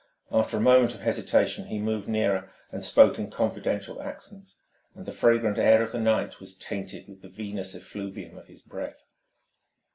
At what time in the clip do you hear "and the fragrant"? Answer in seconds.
4.95-5.59